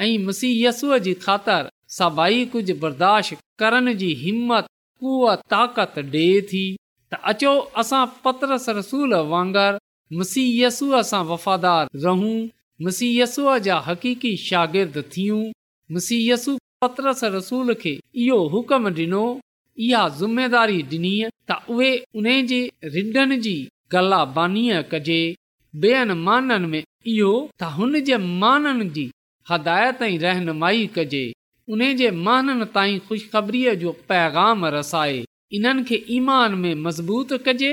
ऐं 0.04 0.16
मुसीयसूअ 0.24 0.96
जी 1.04 1.12
ख़ातिर 1.26 1.68
सभई 1.98 2.44
कुझु 2.54 2.74
बर्दाश्त 2.82 3.36
करण 3.62 3.92
जी 4.00 4.08
हिमत 4.24 4.66
उहा 5.10 5.34
ताक़त 5.52 5.98
डे 6.14 6.24
थी 6.50 6.64
त 7.12 7.20
अचो 7.32 7.52
असां 7.82 8.04
पतरस 8.24 8.68
रसूल 8.78 9.14
वांगुरु 9.32 9.82
मुसीयसूअ 10.18 11.00
सां 11.12 11.22
वफ़ादार 11.32 11.88
रहूं 12.06 12.34
मुसीयसूअ 12.88 13.56
जा 13.68 13.78
हक़ीकी 13.88 14.34
शागिर्द 14.48 14.96
थियूं 15.16 15.40
मुसीयसु 15.98 16.56
पतरस 16.84 17.24
रसूल 17.36 17.74
खे 17.84 17.94
इहो 18.26 18.38
हुकम 18.56 18.88
डि॒नो 18.98 19.24
इहा 19.88 20.04
ज़िम्मेदारी 20.20 20.78
डि॒नी 20.92 21.16
त 21.52 21.60
उहे 21.76 21.90
उन 22.22 22.28
जे 22.52 22.60
रिडन 22.98 23.36
जी 23.48 23.56
गला 23.96 24.22
कजे 24.94 25.20
ॿियनि 25.86 26.14
माननि 26.26 26.66
में 26.74 26.80
इहो 26.82 27.32
त 27.62 27.74
हुन 27.78 28.00
जे 28.10 28.16
माननि 28.44 28.84
जी 28.98 29.08
हदायत 29.50 30.00
ऐं 30.02 30.18
रहनुमाई 30.18 30.86
कजे 30.98 31.24
उन 31.74 31.80
जे 31.96 32.10
माननि 32.28 32.64
ताईं 32.74 32.98
ख़ुशख़बरीअ 33.08 33.74
जो 33.82 33.92
पैगाम 34.08 34.64
रसाए 34.74 35.22
इन्हनि 35.58 35.84
खे 35.90 36.02
ईमान 36.16 36.54
में 36.62 36.74
मज़बूत 36.86 37.32
कजे 37.48 37.70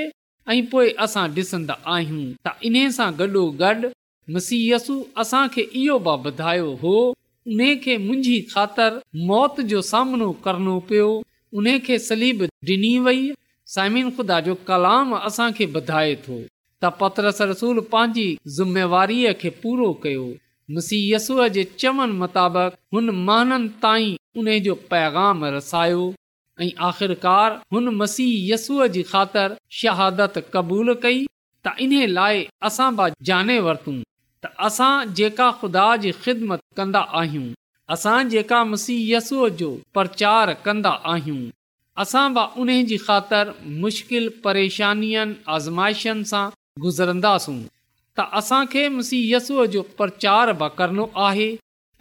ऐं 0.54 0.66
पोइ 0.74 0.90
असां 1.06 1.26
ॾिसंदा 1.38 1.78
आहियूं 1.96 2.28
त 2.48 2.54
इन 2.70 2.78
सां 2.98 3.08
गॾो 3.22 3.44
गॾु 3.62 3.90
मसीयसु 4.38 4.96
गॾोगॾु 5.20 5.64
इहो 5.84 5.98
बि 6.06 6.30
ॿुधायो 6.32 6.70
हो 6.84 6.94
उन 7.12 7.66
खे 7.86 7.98
मुंहिंजी 8.06 8.36
ख़ातिर 8.54 9.00
मौत 9.32 9.62
जो 9.74 9.82
सामनो 9.90 10.32
करणो 10.46 10.80
पियो 10.92 11.08
उन 11.62 11.78
खे 11.88 11.98
सलीब 12.10 12.46
ॾिनी 12.74 12.94
वई 13.10 13.26
साइमिन 13.78 14.10
ख़ुदा 14.20 14.40
जो 14.50 14.56
कलाम 14.72 15.16
असांखे 15.26 15.68
ॿुधाए 15.82 16.16
थो 16.28 16.40
त 16.46 16.96
पत्रस 17.02 17.42
रसूल 17.56 17.86
पंहिंजी 17.98 18.30
ज़िमेवारीअ 18.60 19.34
खे 19.44 19.50
पूरो 19.66 19.92
कयो 20.06 20.30
मसीहयसूअ 20.72 21.48
जे 21.56 21.64
चवण 21.80 22.12
मुताबिक़ 22.20 22.76
हुन 22.96 23.10
महननि 23.30 23.68
ताईं 23.82 24.16
उन 24.40 24.50
जो 24.64 24.76
पैगाम 24.92 25.44
रसायो 25.56 26.04
ऐं 26.62 26.70
आख़िरकार 26.88 27.60
हुन 27.74 27.88
मसीह 27.96 28.54
यस्सूअ 28.54 28.88
जी 28.96 29.04
ख़ातिर 29.12 29.56
शहादत 29.80 30.38
क़बूल 30.54 30.94
कई 31.04 31.26
त 31.66 31.74
इन 31.88 32.08
लाइ 32.10 32.46
असां 32.68 32.90
बि 32.96 33.10
जाने 33.30 33.60
वरतूं 33.68 33.98
त 34.46 34.52
असां 34.70 34.94
जेका 35.20 35.50
ख़ुदा 35.60 35.86
जी 36.06 36.12
ख़िदमत 36.24 36.62
कंदा 36.78 37.00
आहियूं 37.24 37.50
असां 37.96 38.18
जेका 38.30 38.64
मसीह 38.74 39.16
यस्सूअ 39.18 39.50
जो 39.64 39.70
प्रचार 39.98 40.54
कंदा 40.66 40.90
आहियूं 41.16 41.42
असां 42.06 42.26
बि 42.36 42.48
उन 42.62 42.74
जी 42.94 42.98
ख़ातिर 43.10 43.54
मुश्किल 43.84 44.30
परेशानियुनि 44.44 45.40
आज़माइशनि 45.58 46.24
सां 46.34 46.46
गुज़रंदासूं 46.88 47.60
त 48.18 48.24
असां 48.40 48.64
खे 48.72 48.82
मुसीयस्ुअ 48.96 49.66
जो 49.76 49.82
प्रचार 50.00 50.52
बि 50.62 50.68
करणो 50.80 51.06
आहे 51.28 51.46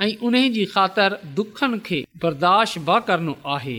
ऐं 0.02 0.08
उन 0.30 0.34
जी 0.56 0.64
ख़ातिर 0.74 1.14
दुखनि 1.36 1.78
खे 1.86 2.00
बर्दाश्त 2.24 2.78
बि 2.88 2.96
करणो 3.08 3.34
आहे 3.54 3.76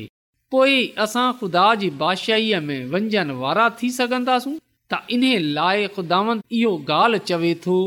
पोइ 0.56 0.78
असां 1.04 1.26
खुदा 1.42 1.66
जी 1.84 1.90
बादशाही 2.02 2.50
में 2.70 2.86
व्यंजन 2.94 3.30
वारा 3.44 3.68
थी 3.82 3.90
सघंदासूं 4.00 4.54
त 4.94 5.02
इन्हे 5.18 5.34
लाइ 5.60 5.88
खुदावन 5.98 6.42
इहो 6.62 6.72
ॻाल्हि 6.96 7.20
चवे 7.30 7.54
थो 7.66 7.78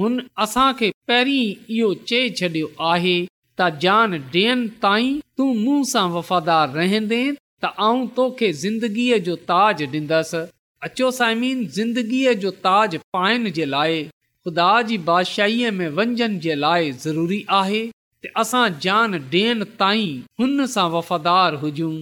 हुन 0.00 0.18
असां 0.46 0.66
खे 0.80 0.90
पहिरीं 1.10 1.54
इहो 1.78 1.92
चए 2.08 2.22
छॾियो 2.40 2.68
आहे 2.92 3.16
त 3.60 3.70
जान 3.84 4.10
ॾियनि 4.34 4.68
ताईं 4.86 5.14
तूं 5.38 5.48
मूं 5.62 5.80
सां 5.92 6.06
वफ़ादार 6.16 6.74
रहंदे 6.80 7.22
त 7.62 7.72
आऊं 7.88 8.06
तोखे 8.18 8.52
ज़िंदगीअ 8.64 9.18
जो 9.30 9.34
ताज 9.52 9.82
ॾींदसि 9.94 10.42
अचो 10.86 11.10
साइमीन 11.16 11.58
ज़िंदगीअ 11.74 12.32
जो 12.44 12.50
ताज 12.62 12.94
पाइण 13.16 13.50
जे 13.56 13.64
लाइ 13.72 13.98
ख़ुदा 14.44 14.70
जी 14.86 14.96
बादशाहीअ 15.08 15.70
में 15.74 15.88
वञण 15.98 16.38
जे 16.46 16.54
लाइ 16.62 16.90
ज़रूरी 17.04 17.38
आहे 17.58 17.82
त 18.24 18.30
असां 18.42 18.62
जान 18.86 19.14
ॾियनि 19.34 19.64
ताईं 19.82 20.16
हुन 20.42 20.66
सां 20.72 20.86
वफ़ादार 20.94 21.54
हुजूं 21.64 21.92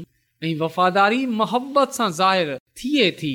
ऐं 0.48 0.54
वफ़ादारी 0.62 1.20
मोहबत 1.40 1.92
सां 1.98 2.08
ज़ाहिरु 2.20 2.56
थिए 2.82 3.10
थी 3.20 3.34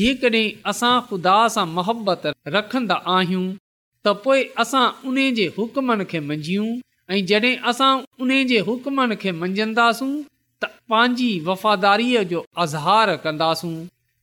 जेकॾहिं 0.00 0.44
असां 0.72 0.94
ख़ुदा 1.10 1.36
सां 1.58 1.66
मोहबत 1.74 2.24
रखंदा 2.56 2.98
आहियूं 3.16 3.44
त 3.50 4.16
पोइ 4.24 4.46
असां 4.66 4.84
उन 5.12 5.20
जे 5.40 5.46
हुकमनि 5.58 6.08
खे 6.14 6.22
मंझियूं 6.32 6.70
ऐं 7.10 7.20
जॾहिं 7.32 7.52
असां 7.74 7.92
उन 8.26 8.34
जे 8.54 8.64
हुकमनि 8.72 9.20
खे 9.26 9.36
मंझंदासूं 9.44 10.10
त 10.20 10.74
पंहिंजी 10.94 11.30
वफ़ादारीअ 11.52 12.24
जो 12.34 12.44
अज़हार 12.68 13.14
कंदासूं 13.28 13.74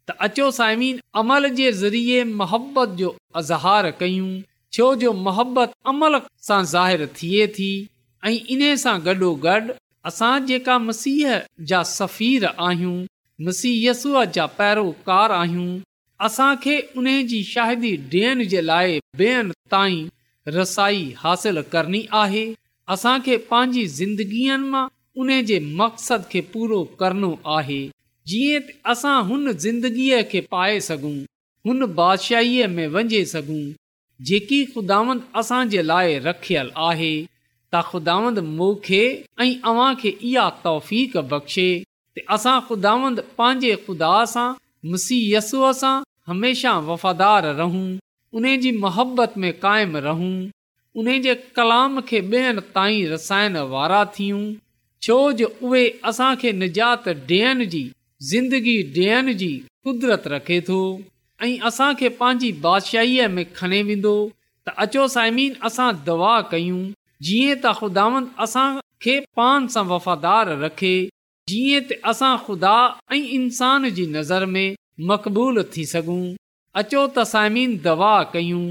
त 0.09 0.13
अचो 0.25 0.49
साइमिन 0.55 0.97
अमल 1.19 1.49
जे 1.59 1.71
ज़रिए 1.81 2.23
मोहबत 2.39 2.89
जो 2.97 3.07
अज़हार 3.39 3.89
कयूं 4.01 4.27
छो 4.77 4.89
जो 5.03 5.13
मोहबत 5.27 5.71
अमल 5.91 6.17
सां 6.49 6.59
ज़ाहिर 6.73 7.05
थिए 7.21 7.47
थी 7.55 7.69
ऐं 8.25 8.33
इन 8.55 8.61
सां 8.83 8.93
गॾोगॾु 9.07 9.75
असां 10.09 10.31
जेका 10.51 10.77
मसीह 10.87 11.31
जा 11.71 11.81
सफ़ीर 11.93 12.45
आहियूं 12.67 12.99
मसीहसूअ 13.47 14.25
जा 14.37 14.45
पैरोकार 14.59 15.31
आहियूं 15.39 15.73
असांखे 16.29 16.75
उन 16.99 17.09
जी 17.33 17.39
शादी 17.53 17.95
ॾियण 18.11 18.43
जे 18.53 18.61
लाइ 18.69 18.93
ॿियनि 19.21 19.57
ताईं 19.75 20.05
रसाई 20.57 21.01
हासिल 21.23 21.61
करणी 21.71 22.03
आहे 22.23 22.45
असांखे 22.97 23.37
पंहिंजी 23.49 23.85
ज़िंदगीअ 23.99 24.57
मां 24.71 24.85
उन 25.23 25.39
जे 25.51 25.59
मक़सद 25.83 26.29
खे 26.31 26.41
पूरो 26.55 26.83
करणो 27.01 27.33
आहे 27.57 27.81
जीअं 28.27 28.61
त 28.67 28.73
असां 28.91 29.15
हुन 29.29 29.51
ज़िंदगीअ 29.63 30.21
खे 30.29 30.39
पाए 30.53 30.79
सघूं 30.89 31.15
हुन 31.67 31.85
बादशाहीअ 31.97 32.67
में 32.75 32.87
वञे 32.95 33.23
सघूं 33.31 33.59
जेकी 34.29 34.59
ख़ुदावंद 34.73 35.21
असांजे 35.41 35.81
लाइ 35.87 36.17
रखियल 36.27 36.69
आहे 36.89 37.11
त 37.75 37.81
ख़ुदावंद 37.91 38.39
मोखे 38.57 39.03
ऐं 39.45 39.51
अव्हां 39.71 39.93
खे 40.01 40.09
इहा 40.31 40.49
तौफ़ 40.63 40.89
बख़्शे 41.33 41.67
त 42.17 42.23
असां 42.35 42.57
ख़ुदावंद 42.69 43.19
पंहिंजे 43.37 43.73
ख़ुदा 43.85 44.13
सां 44.33 44.47
मुसीहयसूअ 44.93 45.71
सां 45.81 45.93
हमेशह 46.31 46.77
वफ़ादार 46.89 47.49
रहूं 47.61 47.85
उन 48.39 48.45
जी 48.63 48.71
मुहबत 48.85 49.37
में 49.43 49.51
काइमु 49.67 49.99
रहूं 50.07 50.33
उन 50.99 51.11
जे 51.27 51.35
कलाम 51.59 52.01
खे 52.09 52.19
ॿियनि 52.33 52.61
ताईं 52.79 53.05
रसाइण 53.13 53.57
वारा 53.75 54.01
थियूं 54.17 54.45
छो 55.09 55.19
जो 55.43 55.51
उहे 55.69 55.83
असां 56.13 56.31
खे 56.45 56.51
निजात 56.63 57.07
ॾियण 57.13 57.63
जी 57.75 57.83
ज़िंदगी 58.23 58.75
ॾियण 58.95 59.31
जी 59.37 59.47
कुदरत 59.83 60.23
रखे 60.27 60.59
थो 60.67 60.75
ऐं 61.43 61.57
असां 61.67 61.93
खे 61.99 62.09
पंहिंजी 62.19 62.51
बादशाहीअ 62.65 63.27
में 63.29 63.45
खणे 63.53 63.81
वेंदो 63.89 64.11
त 64.67 64.73
अचो 64.85 65.07
साइमीन 65.15 65.55
असां 65.69 65.89
दवा 66.05 66.29
कयूं 66.53 66.77
जीअं 67.29 67.55
त 67.55 67.73
ख़ुदान 67.79 68.29
असां 68.45 68.67
खे 69.07 69.17
पान 69.41 69.67
सां 69.75 69.83
वफ़ादार 69.91 70.53
रखे 70.63 70.93
जीअं 71.51 71.83
त 71.91 71.99
असां 72.13 72.31
खुदा 72.45 72.73
ऐं 73.15 73.21
इंसान 73.39 73.89
जी 73.99 74.05
नज़र 74.13 74.45
में 74.53 74.77
मक़बूल 75.11 75.63
थी 75.75 75.85
सघूं 75.93 76.21
अचो 76.83 77.05
त 77.05 77.29
साइमीन 77.35 77.75
दवा 77.91 78.13
कयूं 78.37 78.63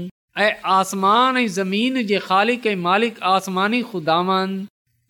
ऐं 0.47 0.51
आसमान 0.79 1.41
ऐं 1.45 1.47
ज़मीन 1.61 2.03
जे 2.13 2.23
ख़ालिक 2.29 2.67
मालिक 2.89 3.23
आसमानी 3.37 3.83
ख़ुदानि 3.93 4.51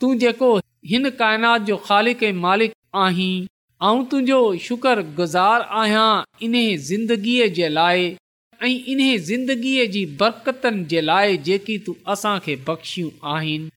तूं 0.04 0.13
जेको 0.26 0.56
हिन 0.93 1.10
काइनात 1.24 1.71
जो 1.71 1.80
ख़ालिक 1.89 2.32
मालिक 2.48 2.82
आहीं 3.08 3.34
ऐं 3.86 4.04
तुंहिंजो 4.12 4.38
शुक्र 4.65 5.02
गुज़ारु 5.17 5.63
आहियां 5.80 6.45
इन 6.45 6.54
ज़िंदगीअ 6.86 7.48
जे 7.58 7.67
लाइ 7.74 8.06
ऐं 8.62 8.69
इन 8.93 9.00
ज़िंदगीअ 9.26 9.86
जी 9.95 10.06
बरक़तनि 10.21 10.84
जे 10.93 11.02
लाइ 11.10 11.38
जेकी 11.48 11.78
तूं 11.88 11.93
असांखे 12.13 12.56
बख़्शियूं 12.69 13.10
आहिनि 13.34 13.69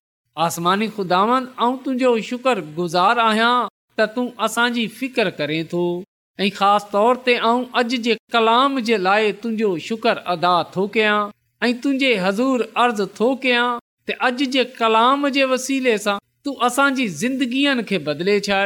आसमानी 0.47 0.89
ख़ुदावन 0.97 1.49
ऐं 1.67 1.77
तुंहिंजो 1.85 2.13
शुकुर 2.31 2.61
गुज़ारु 2.79 3.21
आहियां 3.27 3.51
त 3.99 4.09
तूं 4.17 4.27
असांजी 4.49 4.87
फिकर 5.03 5.31
करें 5.43 5.61
थो 5.75 5.83
ऐं 6.45 6.51
ख़ासि 6.61 6.91
तौर 6.95 7.21
ते 7.29 7.35
ऐं 7.51 7.61
अॼु 7.83 7.99
जे 8.09 8.17
कलाम 8.39 8.81
जे 8.91 9.01
लाइ 9.09 9.33
तुंहिंजो 9.45 9.73
शुक्र 9.91 10.17
अदा 10.39 10.55
थो 10.77 10.87
कयां 10.99 11.19
ऐं 11.69 11.73
तुंहिंजे 11.83 12.17
हज़ूर 12.27 12.69
अर्ज़ु 12.89 13.09
थो 13.23 13.31
कयां 13.47 13.69
त 13.77 14.21
अॼु 14.31 14.51
जे 14.59 14.69
कलाम 14.83 15.29
जे 15.39 15.51
वसीले 15.55 15.99
सां 16.11 16.19
तूं 16.45 16.61
असांजी 16.73 17.09
ज़िंदगीअ 17.23 17.79
खे 17.93 18.07
बदिले 18.13 18.39
छॾ 18.53 18.63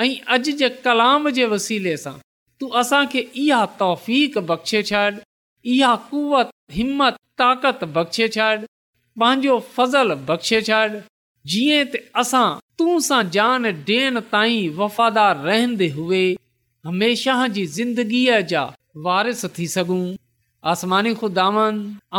ऐं 0.00 0.14
अॼु 0.34 0.52
जे 0.58 0.68
कलाम 0.84 1.28
जे 1.38 1.44
वसीले 1.46 1.96
सां 2.02 2.12
तू 2.60 2.68
असांखे 2.80 3.20
इहा 3.42 3.64
तौफ़ 3.80 4.08
बख़्शे 4.50 4.82
छॾ 4.90 5.10
इहा 5.72 5.94
कुवत 6.10 6.50
हिम्मत 6.76 7.16
ताक़त 7.38 7.84
बख़्शे 7.96 8.28
छॾ 8.36 8.54
पंहिंजो 9.20 9.58
फज़ल 9.76 10.14
बख़्शे 10.30 10.60
छॾ 10.68 10.80
जीअं 11.54 11.84
त 11.92 12.02
असां 12.22 12.46
तूं 12.78 12.96
सां 13.08 13.20
जान 13.36 13.72
डि॒यण 13.90 14.20
ताईं 14.32 14.72
वफ़ादार 14.80 15.36
रहंदे 15.48 15.88
हुए 15.98 16.24
हमेशह 16.90 17.46
जी 17.58 17.66
ज़िंदगीअ 17.76 18.40
जा 18.54 18.62
वारिस 19.08 19.44
थी 19.58 19.66
सघूं 19.76 20.00
आसमानी 20.74 21.14
खुदान 21.24 21.72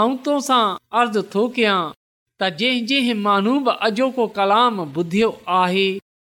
ऐं 0.03 0.09
तोसां 0.27 0.63
अर्ज़ु 1.01 1.25
थो 1.35 1.47
कयां 1.57 1.81
त 1.91 2.55
जंहिं 2.63 2.87
जंहिं 2.93 3.21
मानू 3.27 3.59
बि 3.69 3.77
अॼोको 3.89 4.29
कलाम 4.39 4.81
ॿुधियो 4.89 5.33
आहे 5.63 5.87